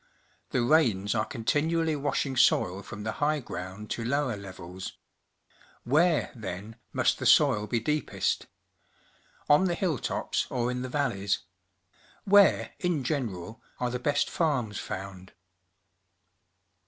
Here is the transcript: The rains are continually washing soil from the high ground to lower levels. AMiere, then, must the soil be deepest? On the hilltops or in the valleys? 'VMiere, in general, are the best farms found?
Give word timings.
The 0.49 0.63
rains 0.63 1.13
are 1.13 1.25
continually 1.25 1.95
washing 1.95 2.35
soil 2.35 2.81
from 2.81 3.03
the 3.03 3.11
high 3.21 3.39
ground 3.39 3.91
to 3.91 4.03
lower 4.03 4.35
levels. 4.35 4.93
AMiere, 5.85 6.31
then, 6.35 6.77
must 6.91 7.19
the 7.19 7.27
soil 7.27 7.67
be 7.67 7.79
deepest? 7.79 8.47
On 9.47 9.65
the 9.65 9.75
hilltops 9.75 10.47
or 10.49 10.71
in 10.71 10.81
the 10.81 10.89
valleys? 10.89 11.41
'VMiere, 12.27 12.71
in 12.79 13.03
general, 13.03 13.61
are 13.79 13.91
the 13.91 13.99
best 13.99 14.27
farms 14.27 14.79
found? 14.79 15.33